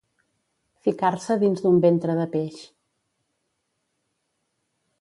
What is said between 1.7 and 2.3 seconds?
ventre de